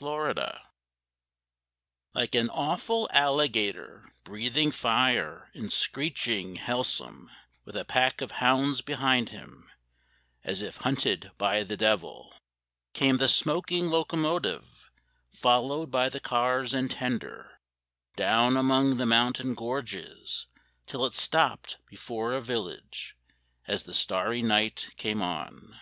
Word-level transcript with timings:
IN 0.00 0.06
NEVADA 0.06 0.68
Like 2.14 2.36
an 2.36 2.48
awful 2.50 3.08
alligator 3.12 4.08
Breathing 4.22 4.70
fire 4.70 5.50
and 5.54 5.72
screeching 5.72 6.54
hell 6.54 6.84
some, 6.84 7.32
With 7.64 7.74
a 7.76 7.84
pack 7.84 8.20
of 8.20 8.30
hounds 8.38 8.80
behind 8.80 9.30
him, 9.30 9.68
As 10.44 10.62
if 10.62 10.76
hunted 10.76 11.32
by 11.36 11.64
the 11.64 11.76
devil, 11.76 12.32
Came 12.92 13.16
the 13.16 13.26
smoking 13.26 13.88
locomotive, 13.88 14.88
Followed 15.32 15.90
by 15.90 16.08
the 16.08 16.20
cars 16.20 16.72
and 16.72 16.88
tender, 16.88 17.58
Down 18.14 18.56
among 18.56 18.98
the 18.98 19.06
mountain 19.06 19.56
gorges, 19.56 20.46
Till 20.86 21.04
it 21.06 21.14
stopped 21.14 21.78
before 21.88 22.34
a 22.34 22.40
village 22.40 23.16
As 23.66 23.82
the 23.82 23.92
starry 23.94 24.42
night 24.42 24.90
came 24.96 25.20
on. 25.20 25.76